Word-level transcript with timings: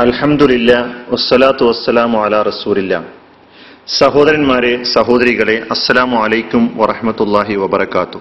അൽഹംദുലില്ല 0.00 0.72
വസ്സലാത്തു 1.08 1.64
വസ്സലാമു 1.64 2.18
അല 2.24 2.42
റസൂലില്ല. 2.42 3.04
സഹോദരന്മാരെ 4.00 4.84
സഹോദരികളെ 4.84 5.66
അസ്സലാമു 5.70 6.16
അലൈക്കും 6.16 6.72
വറഹമത്തല്ലാഹി 6.76 7.54
വബർക്കാത്തു 7.54 8.20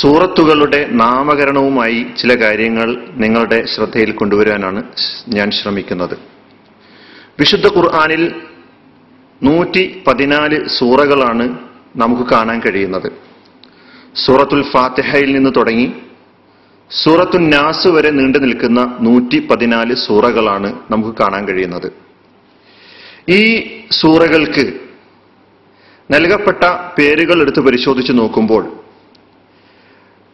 സൂറത്തുകളുടെ 0.00 0.88
നാമകരണവുമായി 0.90 2.06
ചില 2.18 2.34
കാര്യങ്ങൾ 2.34 2.88
നിങ്ങളുടെ 3.10 3.66
ശ്രദ്ധയിൽ 3.66 4.12
കൊണ്ടുവരാനാണ് 4.12 4.82
ഞാൻ 5.28 5.50
ശ്രമിക്കുന്നത്. 5.50 6.16
വിശുദ്ധ 7.40 7.66
ഖുർആാനിൽ 7.66 8.32
നൂറ്റി 9.42 10.02
പതിനാല് 10.06 10.68
സൂറകളാണ് 10.78 11.58
നമുക്ക് 11.96 12.22
കാണാൻ 12.30 12.60
കഴിയുന്നത്. 12.60 13.12
സൂറത്തുൽ 14.26 14.62
ഫാത്തിഹയിൽ 14.72 15.32
നിന്ന് 15.32 15.50
തുടങ്ങി 15.56 15.92
സൂറത്തു 16.90 17.38
നാസ് 17.38 17.88
വരെ 17.88 18.10
നീണ്ടു 18.10 18.38
നിൽക്കുന്ന 18.38 18.98
നൂറ്റി 19.00 19.38
പതിനാല് 19.46 19.94
സൂറകളാണ് 19.94 20.68
നമുക്ക് 20.90 21.16
കാണാൻ 21.16 21.48
കഴിയുന്നത്. 21.48 21.92
ഈ 23.28 23.42
സൂറകൾക്ക് 24.00 24.64
നൽകപ്പെട്ട 26.10 26.64
പേരുകൾ 26.98 27.40
എടുത്ത് 27.42 27.60
പരിശോധിച്ച് 27.60 28.12
നോക്കുമ്പോൾ 28.12 28.64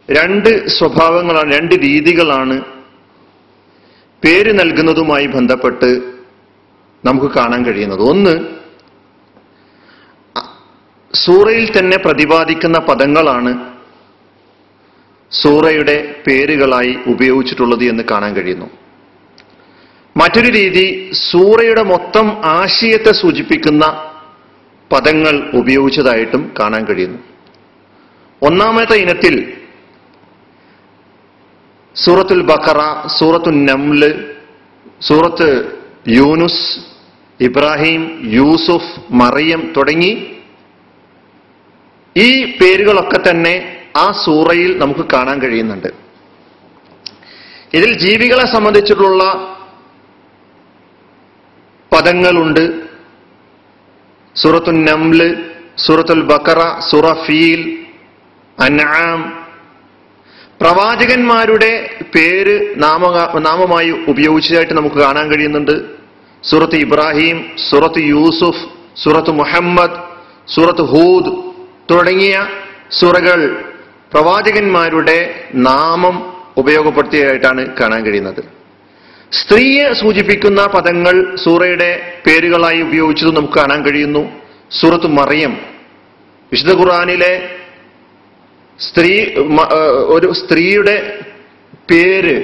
രണ്ട് 0.09 0.67
സ്വഭാവങ്ങളാണ് 0.67 1.53
രണ്ട് 1.53 1.75
രീതികളാണ് 1.75 2.57
പേര് 4.23 4.59
നൽകുന്നതുമായി 4.59 5.27
ബന്ധപ്പെട്ട് 5.27 5.89
നമുക്ക് 7.03 7.35
കാണാൻ 7.35 7.65
കഴിയുന്നത്. 7.65 8.01
ഒന്ന് 8.01 8.35
സൂറയിൽ 11.13 11.79
തന്നെ 11.79 11.97
പ്രതിപാദിക്കുന്ന 11.97 12.79
പദങ്ങളാണ് 12.79 13.74
സൂറയുടെ 15.41 15.95
പേരുകളായി 16.27 16.93
ഉപയോഗിച്ചിട്ടുള്ളത് 17.07 17.83
എന്ന് 17.83 18.03
കാണാൻ 18.11 18.33
കഴിയുന്നു. 18.35 18.65
മറ്റൊരു 20.15 20.49
രീതി 20.51 21.11
സൂറയുടെ 21.31 21.83
മൊത്തം 21.83 22.27
ആശയത്തെ 22.45 23.11
സൂചിപ്പിക്കുന്ന 23.11 23.85
പദങ്ങൾ 24.91 25.35
ഉപയോഗിച്ചതായിട്ടും 25.53 26.51
കാണാൻ 26.59 26.85
കഴിയുന്നു. 26.85 27.19
ഒന്നാമത്തെ 28.41 28.95
ഇനത്തിൽ 28.97 29.53
സൂറത്തുൽ 31.95 32.41
ബക്കറ 32.41 33.07
സൂറത്തുൽ 33.07 33.65
നംൽ 33.65 34.01
സൂറത്ത് 35.01 35.49
യൂനുസ് 36.07 36.65
ഇബ്രാഹിം 37.39 38.01
യൂസുഫ് 38.33 38.91
മറിയം 39.11 39.73
തുടങ്ങി 39.77 40.11
ഈ 42.15 42.29
പേരുകളൊക്കെ 42.57 43.19
തന്നെ 43.29 43.84
ആ 43.95 44.11
സൂറയിൽ 44.25 44.77
നമുക്ക് 44.77 44.99
കാണാൻ 44.99 45.41
കഴിയുന്നുണ്ട്. 45.41 45.87
ഇതിൽ 47.73 47.97
ജീവികളെ 47.99 48.53
സംബന്ധിച്ചിട്ടുള്ള 48.53 49.23
പദങ്ങളുണ്ട്. 51.95 52.79
സൂറത്തുൽ 54.35 54.85
നംൽ 54.85 55.51
സൂറത്തുൽ 55.87 56.21
ബക്കറ 56.21 56.79
സൂറ 56.79 57.13
ഫീൽ 57.25 57.85
അൻആം. 58.59 59.45
പ്രവാചകന്മാരുടെ 60.61 61.99
പേര് 62.15 62.83
നാമ 62.83 63.07
നാമമായി 63.39 63.89
ഉപയോഗിച്ചതായിട്ട് 63.89 64.73
നമുക്ക് 64.73 64.95
കാണാൻ 64.95 65.31
കഴിയുന്നുണ്ട്. 65.31 65.95
സൂറത്ത് 66.43 66.75
ഇബ്രാഹിം 66.75 67.55
സൂറത്ത് 67.71 67.99
യൂസുഫ് 67.99 68.65
സൂറത്ത് 69.03 69.31
മുഹമ്മദ് 69.31 69.97
സൂറത്ത് 70.55 70.81
ഹൂദ് 70.81 71.53
തുടങ്ങിയ 71.93 72.47
സൂറകൾ 72.91 73.71
പ്രവാചകന്മാരുടെ 74.15 75.43
നാമം 75.53 76.33
ഉപയോഗപ്പെടുത്തിയതായിട്ടാണ് 76.57 77.65
കാണാൻ 77.79 78.05
കഴിയുന്നത്. 78.05 78.43
സ്ത്രീയെ 79.31 79.93
സൂചിപ്പിക്കുന്ന 79.93 80.65
പദങ്ങൾ 80.65 81.35
സൂറയുടെ 81.35 81.89
പേരുകളായി 82.27 82.81
ഉപയോഗിച്ചത് 82.81 83.35
നമുക്ക് 83.35 83.53
കാണാൻ 83.53 83.85
കഴിയുന്നു. 83.85 84.31
സൂറത്ത് 84.81 85.07
മറിയം. 85.07 85.53
വിശുദ്ധ 86.51 86.73
ഖുർആാനിലെ 86.73 87.49
സ്ത്രീ 88.79 89.25
ഒരു 90.15 90.33
സ്ത്രീയുടെ 90.33 91.19
പേര് 91.91 92.35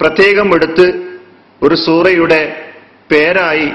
പ്രത്യേകം 0.00 0.54
എടുത്ത് 0.54 0.86
ഒരു 1.62 1.74
സൂറയുടെ 1.74 2.40
പേരായി 3.10 3.68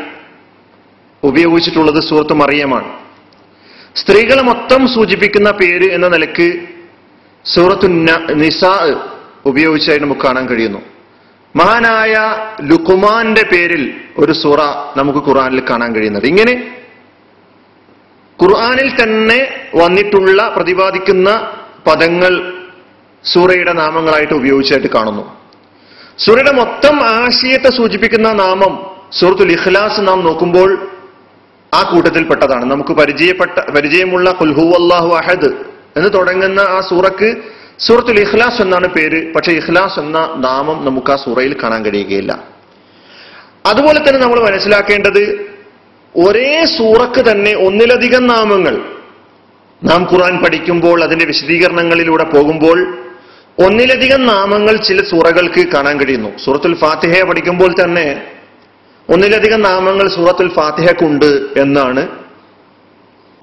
ഉപയോഗിച്ചിട്ടുള്ളത് 1.23 1.99
സൂറത്ത് 2.09 2.33
മറിയമാണ്. 2.33 2.89
സ്ത്രീകളെ 3.95 4.43
മൊത്തം 4.43 4.87
സൂചിപ്പിക്കുന്ന 4.87 5.51
പേര് 5.51 5.91
എന്ന 5.91 6.07
നിലയ്ക്ക് 6.07 6.74
സൂറത്തു 7.45 7.87
നിസാ 8.33 9.01
ഉപയോഗിച്ചായി 9.45 9.99
നമുക്ക് 9.99 10.21
കാണാൻ 10.21 10.47
കഴിയുന്നു. 10.49 10.79
മഹാനായ 11.55 12.13
ലുക്കുമാന്റെ 12.63 13.43
പേരിൽ 13.51 13.93
ഒരു 14.17 14.31
സൂറ 14.31 14.59
നമുക്ക് 14.97 15.19
ഖുർആനിൽ 15.27 15.61
കാണാൻ 15.69 15.95
കഴിയുന്നത് 15.95 16.25
ഇങ്ങനെ 16.25 16.53
ഖുർആനിൽ 18.43 19.03
തന്നെ 19.03 19.39
വന്നിട്ടുള്ള 19.75 20.53
പ്രതിപാദിക്കുന്ന 20.55 21.29
പദങ്ങൾ 21.87 22.33
സൂറയുടെ 23.23 23.73
നാമങ്ങളായിട്ട് 23.73 24.33
ഉപയോഗിച്ചായിട്ട് 24.33 24.87
കാണുന്നു. 24.87 25.23
സൂറയുടെ 26.17 26.51
മൊത്തം 26.51 26.95
ആശയത്തെ 27.03 27.69
സൂചിപ്പിക്കുന്ന 27.77 28.31
നാമം 28.31 28.73
സൂറത്തുൽ 29.19 29.51
ഇഖ്ലാസ് 29.51 30.07
നാം 30.07 30.19
നോക്കുമ്പോൾ 30.25 30.87
ആ 31.73 31.81
കൂട്ടത്തിൽപ്പെട്ടതാണ്. 31.91 32.65
നമുക്ക് 32.65 32.89
പരിചയപ്പെട്ട 32.89 33.71
പരിചയമുള്ള 33.71 34.31
കുൽഹു 34.31 34.65
അള്ളാഹു 34.81 35.09
അഹദ് 35.15 35.74
എന്ന് 35.97 36.09
തുടങ്ങുന്ന 36.13 36.59
ആ 36.59 36.79
സൂറക്ക് 36.89 37.35
സൂറത്തുൽ 37.79 38.19
ഇഖ്ലാസ് 38.19 38.61
എന്നാണ് 38.61 38.87
പേര്. 38.87 39.33
പക്ഷെ 39.33 39.51
ഇഖ്ലാസ് 39.51 39.99
എന്ന 39.99 40.19
നാമം 40.19 40.85
നമുക്ക് 40.85 41.11
ആ 41.11 41.15
സൂറയിൽ 41.15 41.61
കാണാൻ 41.63 41.85
കഴിയുകയില്ല. 41.85 42.43
അതുപോലെ 43.65 43.99
തന്നെ 43.99 44.19
നമ്മൾ 44.19 44.51
മനസ്സിലാക്കേണ്ടത് 44.51 45.45
ഒരേ 46.15 46.65
സൂറക്ക് 46.65 47.31
തന്നെ 47.31 47.53
ഒന്നിലധികം 47.55 48.27
നാമങ്ങൾ. 48.27 48.75
നാം 49.83 50.03
ഖുറാൻ 50.13 50.43
പഠിക്കുമ്പോൾ 50.43 51.03
അതിന്റെ 51.03 51.25
വിശദീകരണങ്ങളിലൂടെ 51.25 52.23
പോകുമ്പോൾ 52.23 52.97
ഒന്നിലധികം 53.59 54.25
നാമങ്ങൾ 54.25 54.75
ചില 54.75 54.97
സൂറകൾക്ക് 54.97 55.67
കാണാൻ 55.67 55.99
കഴിയുന്നു. 55.99 56.29
സൂറത്തുൽ 56.45 56.75
ഫാത്തിഹയെ 56.75 57.23
പഠിക്കുമ്പോൾ 57.23 57.73
തന്നെ 57.83 58.27
ഒന്നിലധികം 59.09 59.61
നാമങ്ങൾ 59.61 60.07
സൂറത്തുൽ 60.07 60.49
ഫാത്തിഹക്കുണ്ട് 60.53 61.59
എന്നാണ് 61.59 62.07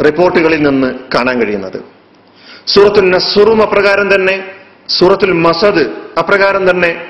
റിപ്പോർട്ടുകളിൽ 0.05 0.63
നിന്ന് 0.63 0.95
കാണാൻ 1.15 1.41
കഴിയുന്നത്. 1.41 2.02
സൂറത്തുൽ 2.67 3.11
നസുറും 3.11 3.63
അപ്രകാരം 3.63 4.15
തന്നെ 4.15 4.45
സൂറത്തുൽ 4.89 5.33
മസദ് 5.33 5.87
അപ്രകാരം 6.19 6.71
തന്നെ 6.71 7.07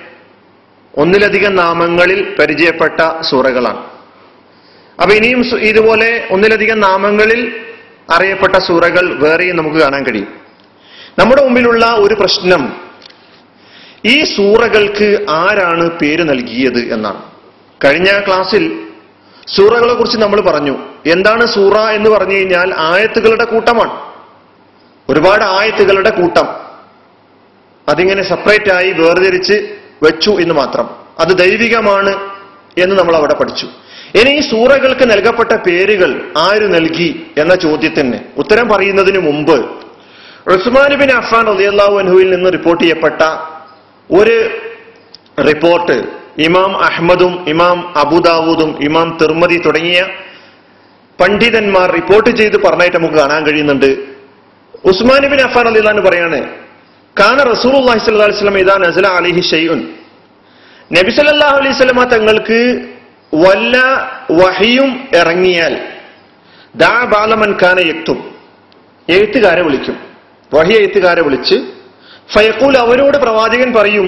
ഒന്നിലധികം 0.98 1.56
നാമങ്ങളിൽ 1.56 2.36
പരിചയപ്പെട്ട 2.38 3.00
സൂറകളാണ്. 3.20 3.78
അപ്പൊ 5.02 5.14
ഇനിയും 5.14 5.58
ഇതുപോലെ 5.58 6.28
ഒന്നിലധികം 6.30 6.80
നാമങ്ങളിൽ 6.80 7.54
അറിയപ്പെട്ട 8.10 8.56
സൂറകൾ 8.58 9.18
വേറെയും 9.18 9.56
നമുക്ക് 9.56 9.76
കാണാൻ 9.76 10.04
കഴിയും. 10.04 10.28
നമ്മുടെ 11.18 11.42
മുമ്പിലുള്ള 11.42 11.86
ഒരു 11.86 12.14
പ്രശ്നം 12.14 12.72
ഈ 14.04 14.24
സൂറകൾക്ക് 14.24 15.26
ആരാണ് 15.30 15.90
പേര് 15.90 16.30
നൽകിയത് 16.30 16.92
എന്നാണ്. 16.94 17.22
കഴിഞ്ഞ 17.84 18.20
ക്ലാസ്സിൽ 18.26 18.86
സൂറകളെ 19.56 19.94
കുറിച്ച് 19.94 20.18
നമ്മൾ 20.18 20.40
പറഞ്ഞു 20.40 20.78
എന്താണ് 21.06 21.46
സൂറ 21.46 21.76
എന്ന് 21.76 22.10
പറഞ്ഞു 22.10 22.34
കഴിഞ്ഞാൽ 22.36 22.74
ആയത്തുകളുടെ 22.78 23.44
കൂട്ടമാണ്. 23.44 24.11
ഒരുപാട് 25.08 25.44
ആയത്തുകളുടെ 25.44 26.10
കൂട്ടം 26.10 26.48
അതിങ്ങനെ 27.88 28.22
സെപ്പറേറ്റ് 28.22 28.72
ആയി 28.72 28.90
വേർതിരിച്ച് 28.90 29.76
വെച്ചു 30.02 30.30
എന്ന് 30.30 30.54
മാത്രം. 30.54 30.86
അത് 31.18 31.28
ദൈവികമാണ് 31.28 32.12
എന്ന് 32.82 32.98
നമ്മൾ 32.98 33.16
അവിടെ 33.16 33.34
പഠിച്ചു. 33.34 33.66
ഇനി 34.20 34.30
ഈ 34.30 34.40
സൂറകൾക്ക് 34.40 35.10
നൽകപ്പെട്ട 35.10 35.52
പേരുകൾ 35.52 36.32
ആര് 36.36 36.74
നൽകി 36.74 37.26
എന്ന 37.38 37.54
ചോദ്യത്തിന് 37.54 38.18
ഉത്തരം 38.36 38.68
പറയുന്നതിന് 38.68 39.18
മുമ്പ് 39.18 39.56
ഉസ്മാൻ 40.46 40.94
ബിൻ 40.94 41.12
അഫാൻ 41.12 41.46
അലിയല്ലാഹു 41.50 41.98
അൻഹുവിൽ 41.98 42.30
നിന്ന് 42.30 42.52
റിപ്പോർട്ട് 42.52 42.84
ചെയ്യപ്പെട്ട 42.84 43.22
ഒരു 44.10 44.50
റിപ്പോർട്ട് 45.48 45.96
ഇമാം 46.38 46.84
അഹമ്മദും 46.84 47.44
ഇമാം 47.48 47.98
അബുദാവൂദും 47.98 48.84
ഇമാം 48.84 49.18
തിർമതി 49.22 49.58
തുടങ്ങിയ 49.58 50.00
പണ്ഡിതന്മാർ 51.20 51.90
റിപ്പോർട്ട് 51.90 52.30
ചെയ്ത് 52.30 52.56
പറഞ്ഞായിട്ട് 52.62 52.96
നമുക്ക് 52.96 53.14
കാണാൻ 53.14 53.46
കഴിയുന്നുണ്ട്. 53.46 54.11
ഉസ്മാൻ 54.84 55.22
ബിൻ 55.26 55.40
അഫാൻ 55.42 55.66
അലിഖാൻ 55.68 55.98
പറയാണ് 56.02 56.38
കാണ 57.16 57.38
റസൂൽ 57.44 57.74
അള്ളാഹി 57.76 58.00
നസല 58.82 59.08
നബി 60.90 61.10
സല്ലാഹു 61.10 61.56
അലൈഹി 61.60 61.76
തങ്ങൾക്ക് 62.06 62.60
വല്ല 63.36 63.76
വഹിയും 64.40 64.90
ഇറങ്ങിയാൽ 65.20 65.74
ദാ 66.74 66.94
ബാലമൻ 67.12 67.52
ഖാന 67.62 67.78
എത്തും 67.92 68.18
എഴുത്തുകാരെ 69.08 69.62
വിളിക്കും. 69.62 69.96
വഹി 70.52 70.72
എഴുത്തുകാരെ 70.72 71.22
വിളിച്ച് 71.22 71.56
ഫയക്കൂൽ 72.34 72.74
അവരോട് 72.78 73.16
പ്രവാചകൻ 73.18 73.70
പറയും 73.72 74.06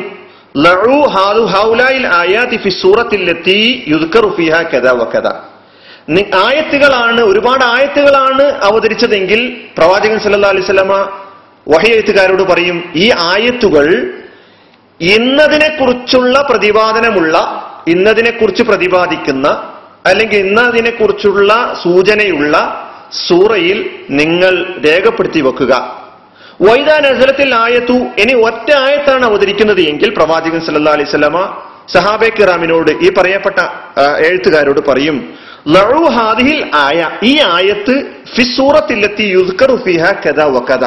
ലഴു 0.56 0.98
ഹാദു 1.14 1.42
ഹൗലായിൽ 1.54 2.04
ആയാതി 2.18 2.58
ഫി 2.64 2.70
സൂറത്തിലെത്തി 2.82 3.58
യുദ്ക്കറു 3.92 4.28
ഫിഹ 4.36 4.60
കഥ 4.72 4.86
വക്കഥ 5.00 5.26
ആയത്തുകളാണ് 6.08 7.20
ഒരുപാട് 7.22 7.64
ആയത്തുകളാണ് 7.64 8.44
അവതരിച്ചതെങ്കിൽ 8.60 9.40
പ്രവാചകൻ 9.76 10.18
സല്ലാ 10.18 10.48
അലൈഹി 10.48 10.66
സ്വലമ 10.66 10.94
വഹി 11.66 11.88
എഴുത്തുകാരോട് 11.88 12.42
പറയും 12.42 12.78
ഈ 12.94 13.10
ആയത്തുകൾ 13.26 13.86
ഇന്നതിനെ 15.00 15.68
കുറിച്ചുള്ള 15.78 16.36
പ്രതിപാദനമുള്ള 16.42 17.36
ഇന്നതിനെക്കുറിച്ച് 17.86 18.62
പ്രതിപാദിക്കുന്ന 18.62 19.46
അല്ലെങ്കിൽ 20.06 20.38
ഇന്നതിനെക്കുറിച്ചുള്ള 20.38 21.50
സൂചനയുള്ള 21.82 22.54
സൂറയിൽ 23.26 23.78
നിങ്ങൾ 24.10 24.54
രേഖപ്പെടുത്തി 24.86 25.40
വെക്കുക. 25.40 25.72
വൈദാ 26.60 26.96
നസലത്തിൽ 26.98 27.54
ആയത്തു 27.54 27.96
ഇനി 28.22 28.34
ഒറ്റ 28.48 28.68
ആയത്താണ് 28.84 29.24
അവതരിക്കുന്നത് 29.24 29.80
എങ്കിൽ 29.82 30.10
പ്രവാചകൻ 30.10 30.60
സല്ലാ 30.60 30.92
അലൈഹി 30.92 31.08
വസല്ലമ 31.08 31.38
സഹാബെ 31.88 32.28
കിറാമിനോട് 32.28 32.92
ഈ 33.06 33.10
പറയപ്പെട്ട 33.10 33.58
എഴുത്തുകാരോട് 34.28 34.80
പറയും 34.80 35.16
ആയ 36.75 37.11
ഈ 37.22 37.40
ആയത്ത് 37.40 38.02
ഫിസൂറത്തിലെത്തി 38.37 39.22
യുദ്കറു 39.22 39.76
ഫിഹ 39.76 40.11
കഥ 40.11 40.40
വകഥ 40.40 40.84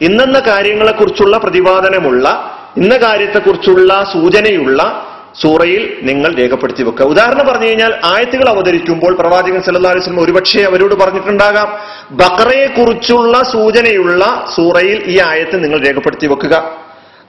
ഇന്നെന്ന 0.00 0.40
കാര്യങ്ങളെക്കുറിച്ചുള്ള 0.40 1.38
പ്രതിപാദനമുള്ള 1.38 2.54
ഇന്ന 2.76 2.96
കാര്യത്തെക്കുറിച്ചുള്ള 2.96 4.10
സൂചനയുള്ള 4.12 5.04
സൂറയിൽ 5.42 5.98
നിങ്ങൾ 6.02 6.34
രേഖപ്പെടുത്തി 6.34 6.82
വെക്കുക. 6.82 7.06
ഉദാഹരണം 7.06 7.46
പറഞ്ഞു 7.46 7.66
കഴിഞ്ഞാൽ 7.66 7.94
ആയത്തുകൾ 8.04 8.48
അവതരിക്കുമ്പോൾ 8.48 9.14
പ്രവാചകൻ 9.14 9.62
സല്ലല്ലാഹു 9.62 9.94
അലൈഹി 9.94 10.10
വസല്ലം 10.10 10.24
ഒരുപക്ഷെ 10.24 10.62
അവരോട് 10.62 10.94
പറഞ്ഞിട്ടുണ്ടാകാം. 10.94 11.78
ബക്കറയെ 12.10 12.66
കുറിച്ചുള്ള 12.66 13.42
സൂചനയുള്ള 13.52 14.46
സൂറയിൽ 14.56 15.02
ഈ 15.06 15.20
ആയത്ത് 15.20 15.64
നിങ്ങൾ 15.64 15.84
രേഖപ്പെടുത്തി 15.86 16.26
വെക്കുക. 16.26 16.76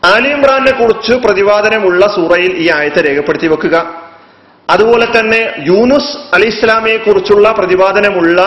ആലി 0.05 0.29
ഇമ്രാനെ 0.29 0.71
കുറിച്ച് 0.71 1.13
പ്രതിപാദനമുള്ള 1.13 2.07
സൂറയിൽ 2.07 2.53
ഈ 2.57 2.69
ആയത്തെ 2.69 3.01
രേഖപ്പെടുത്തി 3.09 3.47
വെക്കുക. 3.47 3.98
അതുപോലെ 4.73 5.05
തന്നെ 5.17 5.39
യൂനുസ് 5.69 6.11
അലി 6.35 6.47
ഇസ്ലാമിയെ 6.55 6.97
കുറിച്ചുള്ള 6.97 7.51
പ്രതിപാദനമുള്ള 7.51 8.41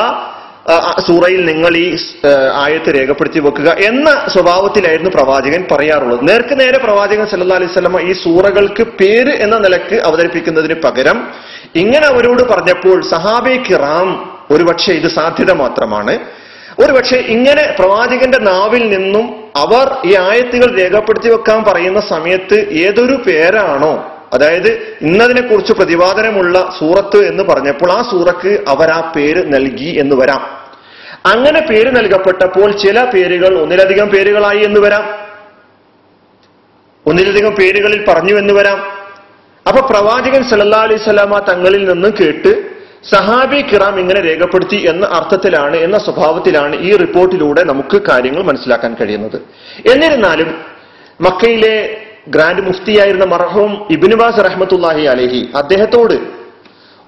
സൂറയിൽ 1.06 1.40
നിങ്ങൾ 1.50 1.76
ഈ 1.76 1.86
ആയത്ത് 2.64 2.90
രേഖപ്പെടുത്തി 2.96 3.40
വെക്കുക 3.46 3.70
എന്ന 3.88 4.08
സ്വഭാവത്തിലായിരുന്നു 4.34 5.10
പ്രവാചകൻ 5.10 5.62
പറയാറുള്ളത്. 5.72 6.20
നേർക്ക് 6.28 6.54
നേരെ 6.60 6.78
പ്രവാചകൻ 6.78 7.26
സല്ലാ 7.30 7.56
അലൈഹി 7.56 7.72
സ്വലമ 7.72 8.00
ഈ 8.08 8.12
സൂറകൾക്ക് 8.24 8.84
പേര് 9.00 9.32
എന്ന 9.44 9.56
നിലയ്ക്ക് 9.58 9.96
അവതരിപ്പിക്കുന്നതിന് 10.08 10.76
പകരം 10.84 11.18
ഇങ്ങനെ 11.82 12.06
അവരോട് 12.12 12.42
പറഞ്ഞപ്പോൾ 12.52 12.98
സഹാബെ 13.10 13.56
കിറാം 13.68 14.08
ഒരുപക്ഷെ 14.50 14.92
ഇത് 15.00 15.08
സാധ്യത 15.18 15.52
മാത്രമാണ്. 15.62 16.14
ഒരുപക്ഷെ 16.82 17.18
ഇങ്ങനെ 17.34 17.64
പ്രവാചകന്റെ 17.78 18.38
നാവിൽ 18.50 18.84
നിന്നും 18.94 19.26
അവർ 19.56 19.86
ഈ 20.08 20.12
ആയത്തുകൾ 20.28 20.68
രേഖപ്പെടുത്തി 20.78 21.28
വെക്കാൻ 21.28 21.64
പറയുന്ന 21.64 22.00
സമയത്ത് 22.00 22.58
ഏതൊരു 22.86 23.16
പേരാണോ 23.26 23.94
അതായത് 24.32 24.96
ഇന്നതിനെ 25.02 25.42
കുറിച്ച് 25.42 25.72
പ്രതിപാദനമുള്ള 25.72 26.76
സൂറത്ത് 26.78 27.26
എന്ന് 27.26 27.42
പറഞ്ഞപ്പോൾ 27.42 27.92
ആ 27.92 28.02
സൂറക്ക് 28.02 28.64
അവർ 28.68 28.90
ആ 28.90 29.12
പേര് 29.16 29.54
നൽകി 29.54 30.00
എന്ന് 30.00 30.16
വരാം. 30.16 30.42
അങ്ങനെ 31.34 31.60
പേര് 31.60 31.96
നൽകപ്പെട്ടപ്പോൾ 31.96 32.70
ചില 32.70 33.04
പേരുകൾ 33.04 33.58
ഒന്നിലധികം 33.58 34.08
പേരുകളായി 34.08 34.58
എന്ന് 34.58 34.80
വരാം. 34.80 35.04
ഒന്നിലധികം 37.06 37.54
പേരുകളിൽ 37.54 38.04
പറഞ്ഞു 38.08 38.38
എന്ന് 38.38 38.54
വരാം. 38.54 38.78
അപ്പൊ 39.68 39.86
പ്രവാചകൻ 39.86 40.42
സല്ലാ 40.42 40.78
അലൈഹി 40.78 41.04
സ്വലാമ 41.04 41.38
തങ്ങളിൽ 41.38 41.92
നിന്ന് 41.92 42.08
കേട്ട് 42.20 42.72
സഹാബി 43.14 43.62
കിറാം 43.62 44.00
ഇങ്ങനെ 44.00 44.20
രേഖപ്പെടുത്തി 44.20 44.76
എന്ന 44.88 45.04
അർത്ഥത്തിലാണ് 45.06 45.76
എന്ന 45.76 45.98
സ്വഭാവത്തിലാണ് 45.98 46.76
ഈ 46.76 46.96
റിപ്പോർട്ടിലൂടെ 46.96 47.62
നമുക്ക് 47.62 48.02
കാര്യങ്ങൾ 48.10 48.42
മനസ്സിലാക്കാൻ 48.42 48.96
കഴിയുന്നത്. 49.00 49.40
എന്നിരുന്നാലും 49.92 50.60
മക്കയിലെ 51.20 52.01
ഗ്രാൻഡ് 52.26 52.62
മുഫ്തിയായിരുന്ന 52.62 53.26
മർഹൂം 53.32 53.72
ഇബിനുബാസ് 53.96 54.44
റഹ്മത്തുല്ലാഹി 54.48 55.04
അലഹി 55.06 55.40
അദ്ദേഹത്തോട് 55.60 56.16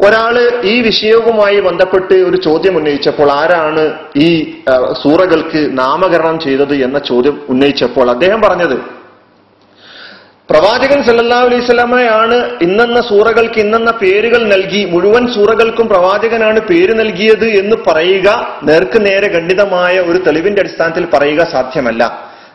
ഒരാൾ 0.01 0.37
ഈ 0.65 0.75
വിഷയവുമായി 0.81 1.59
ബന്ധപ്പെട്ട് 1.61 2.17
ഒരു 2.29 2.37
ചോദ്യം 2.37 2.75
ഉന്നയിച്ചപ്പോൾ 2.79 3.29
ആരാണ് 3.33 3.85
ഈ 4.17 4.29
സൂറകൾക്ക് 5.03 5.61
നാമകരണം 5.79 6.39
ചെയ്തത് 6.41 6.75
എന്ന 6.87 6.99
ചോദ്യം 7.11 7.37
ഉന്നയിച്ചപ്പോൾ 7.49 8.09
അദ്ദേഹം 8.11 8.41
പറഞ്ഞത് 8.41 8.77
പ്രവാചകൻ 10.49 10.99
സല്ലാ 11.03 11.39
അലൈഹി 11.45 11.65
സ്വലാമയാണ് 11.65 12.39
ഇന്നെന്ന 12.65 12.99
സൂറകൾക്ക് 13.01 13.59
ഇന്നെന്ന 13.61 13.91
പേരുകൾ 14.03 14.41
നൽകി 14.47 14.83
മുഴുവൻ 14.85 15.25
സൂറകൾക്കും 15.37 15.87
പ്രവാചകനാണ് 15.93 16.61
പേര് 16.61 16.95
നൽകിയത് 17.01 17.47
എന്ന് 17.61 17.77
പറയുക 17.87 18.29
നേർക്ക് 18.63 19.01
നേരെ 19.07 19.29
ഖണ്ഡിതമായ 19.37 19.95
ഒരു 20.01 20.19
തെളിവിന്റെ 20.27 20.63
അടിസ്ഥാനത്തിൽ 20.65 21.05
പറയുക 21.15 21.45
സാധ്യമല്ല. 21.55 22.03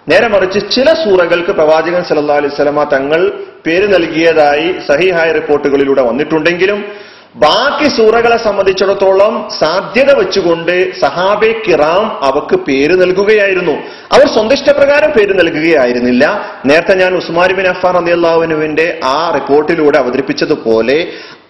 നേരെ 0.08 0.28
മറിച്ച് 0.28 0.60
ചില 0.72 0.94
സൂറകൾക്ക് 0.94 1.52
പ്രവാചകൻ 1.52 2.04
സല്ലാ 2.04 2.36
അലൈഹി 2.36 2.56
സ്വലമ 2.56 2.84
തങ്ങൾ 2.84 3.32
പേര് 3.68 3.94
നൽകിയതായി 3.94 4.76
സഹിഹായ 4.92 5.32
റിപ്പോർട്ടുകളിലൂടെ 5.32 6.02
വന്നിട്ടുണ്ടെങ്കിലും 6.02 7.10
ബാക്കി 7.36 7.88
സൂറകളെ 7.90 8.38
സംബന്ധിച്ചിടത്തോളം 8.38 9.50
സാധ്യത 9.60 10.12
വെച്ചുകൊണ്ട് 10.12 11.00
സഹാബെ 11.02 11.52
കിറാം 11.68 12.06
അവക്ക് 12.24 12.56
പേര് 12.56 13.02
നൽകുകയായിരുന്നു. 13.02 13.72
അവർ 14.14 14.28
സ്വന്തം 14.34 14.54
ഇഷ്ടപ്രകാരം 14.54 15.12
പേര് 15.12 15.40
നൽകുകയായിരുന്നില്ല. 15.40 16.24
നേരത്തെ 16.66 16.96
ഞാൻ 16.96 17.16
ഉസ്മാൻ 17.16 17.52
ബിൻ 17.54 17.68
അഫാർ 17.68 17.98
അലിയല്ലാഹുവിന്റെ 17.98 19.00
ആ 19.04 19.32
റിപ്പോർട്ടിലൂടെ 19.36 19.98
അവതരിപ്പിച്ചതുപോലെ 19.98 20.98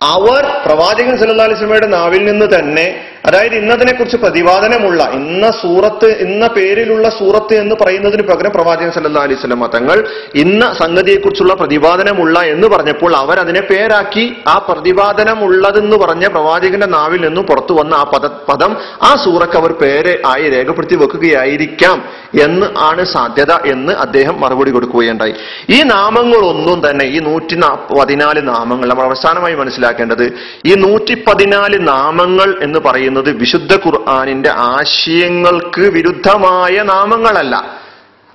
അവർ 0.01 0.43
പ്രവാചകൻ 0.65 1.15
സല്ലാ 1.17 1.43
അലൈഹി 1.43 1.57
വസല്ലമയുടെ 1.57 1.87
നാവിൽ 1.87 2.23
നിന്ന് 2.25 2.47
തന്നെ 2.53 2.87
അതായത് 3.25 3.55
ഇന്നതിനെ 3.55 3.93
കുറിച്ച് 3.93 4.17
പ്രതിപാദനമുള്ള 4.17 5.03
ഇന്ന 5.13 5.51
സൂറത്ത് 5.51 6.09
ഇന്ന 6.19 6.47
പേരിലുള്ള 6.47 7.09
സൂറത്ത് 7.09 7.53
എന്ന് 7.53 7.75
പറയുന്നതിന് 7.75 8.23
പകരം 8.23 8.51
പ്രവാചകൻ 8.51 8.91
സല്ലാ 8.91 9.21
അലൈഹി 9.21 9.39
വസല്ലമ 9.39 9.67
തങ്ങൾ 9.67 9.97
ഇന്ന 10.33 10.73
സംഗതിയെക്കുറിച്ചുള്ള 10.73 11.53
പ്രതിപാദനമുള്ള 11.53 12.39
എന്ന് 12.43 12.67
പറഞ്ഞപ്പോൾ 12.67 13.15
അവർ 13.15 13.39
അതിനെ 13.39 13.61
പേരാക്കി 13.61 14.23
ആ 14.47 14.57
പ്രതിപാദനമുള്ളതെന്ന് 14.57 15.97
പറഞ്ഞ 15.97 16.25
പ്രവാചകന്റെ 16.27 16.87
നാവിൽ 16.87 17.21
നിന്നും 17.21 17.45
പുറത്തു 17.45 17.73
വന്ന 17.73 17.93
ആ 17.95 18.03
പദ 18.03 18.25
പദം 18.49 18.71
ആ 19.01 19.15
സൂറക്ക് 19.15 19.57
അവർ 19.57 19.73
പേര് 19.73 20.17
ആയി 20.25 20.49
രേഖപ്പെടുത്തി 20.49 20.95
വെക്കുകയായിരിക്കാം 20.95 21.99
എന്ന് 22.39 22.65
ആണ് 22.79 23.03
സാധ്യത 23.05 23.53
എന്ന് 23.71 23.93
അദ്ദേഹം 23.97 24.35
മറുപടി 24.41 24.71
കൊടുക്കുകയുണ്ടായി. 24.71 25.33
ഈ 25.69 25.81
നാമങ്ങളൊന്നും 25.91 26.89
തന്നെ 26.89 27.05
ഈ 27.05 27.19
നൂറ്റി 27.19 27.55
പതിനാല് 27.99 28.47
നാമങ്ങൾ 28.47 28.87
നമ്മൾ 28.89 29.05
അവസാനമായി 29.05 29.55
മനസ്സിലാക്കേണ്ടത് 29.89 30.25
ഈ 30.65 30.73
നൂറ്റി 30.75 31.23
പതിനാല് 31.27 31.87
നാമങ്ങൾ 31.87 32.63
എന്ന് 32.63 32.79
പറയുന്നത് 32.79 33.29
വിശുദ്ധ 33.37 33.75
ഖുർആാനിന്റെ 33.75 34.49
ആശയങ്ങൾക്ക് 34.49 35.81
വിരുദ്ധമായ 35.81 36.83
നാമങ്ങളല്ല. 36.83 37.55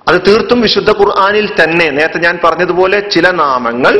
അത് 0.07 0.21
തീർത്തും 0.27 0.61
വിശുദ്ധ 0.61 0.89
ഖുർആാനിൽ 0.89 1.47
തന്നെ. 1.63 1.89
നേരത്തെ 1.89 2.19
ഞാൻ 2.19 2.39
പറഞ്ഞതുപോലെ 2.43 2.99
ചില 2.99 3.31
നാമങ്ങൾ 3.31 3.93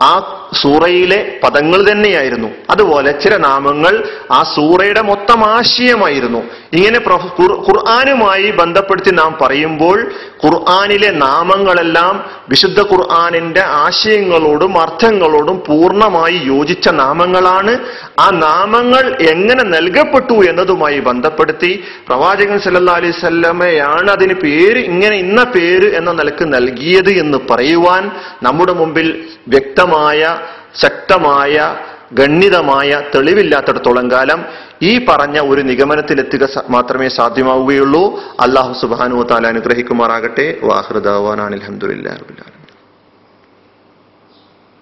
ആ 0.00 0.12
സൂറയിലെ 0.52 1.38
പദങ്ങൾ 1.44 1.90
തന്നെയായിരുന്നു. 1.90 2.48
അതുപോലെ 2.70 3.10
ചില 3.12 3.36
നാമങ്ങൾ 3.36 4.04
ആ 4.32 4.42
സൂറയുടെ 4.56 5.00
മൊത്തം 5.00 5.40
ആശയമായിരുന്നു. 5.50 6.42
ഇങ്ങനെ 6.72 6.98
ഖുർആാനുമായി 7.68 8.50
ബന്ധപ്പെടുത്തി 8.50 9.10
നാം 9.10 9.38
പറയുമ്പോൾ 9.42 10.12
ഖുർആാനിലെ 10.44 11.10
നാമങ്ങളെല്ലാം 11.10 12.30
വിശുദ്ധ 12.48 12.80
ഖുർആാനിന്റെ 12.80 13.60
ആശയങ്ങളോടും 13.60 14.80
അർത്ഥങ്ങളോടും 14.80 15.62
പൂർണമായി 15.66 16.40
യോജിച്ച 16.44 16.88
നാമങ്ങളാണ്. 16.88 17.78
ആ 18.20 18.30
നാമങ്ങൾ 18.34 19.04
എങ്ങനെ 19.30 19.64
നൽകപ്പെട്ടു 19.64 20.32
എന്നതുമായി 20.32 20.98
ബന്ധപ്പെടുത്തി 20.98 21.84
പ്രവാചകൻ 22.08 22.58
സല്ലാ 22.60 22.94
അലൈഹി 22.94 23.20
സ്വല്ലമയാണ് 23.20 24.10
അതിന് 24.10 24.34
പേര് 24.34 24.78
ഇങ്ങനെ 24.78 25.16
ഇന്ന 25.16 25.42
പേര് 25.42 25.96
എന്ന 25.96 26.12
നിലയ്ക്ക് 26.12 26.54
നൽകിയത് 26.54 27.10
എന്ന് 27.10 27.38
പറയുവാൻ 27.50 28.10
നമ്മുടെ 28.42 28.72
മുമ്പിൽ 28.72 29.24
വ്യക്തമായ 29.48 30.36
ശക്തമായ 30.76 31.76
ഗണ്യതമായ 32.12 33.02
തെളിവില്ലാത്തിടത്തോളം 33.14 34.10
കാലം 34.10 34.44
ഈ 34.82 35.06
പറഞ്ഞ 35.06 35.40
ഒരു 35.40 35.60
നിഗമനത്തിലെത്തുക 35.60 36.48
മാത്രമേ 36.68 37.08
സാധ്യമാവുകയുള്ളൂ. 37.08 38.20
അള്ളാഹു 38.40 38.80
സുബാനു 38.80 39.22
താല 39.22 39.46
അനുഗ്രഹിക്കുമാറാകട്ടെ. 39.46 40.58
വാഹൃദാൻ 40.62 41.40
അലഹമുല്ലാ 41.40 42.51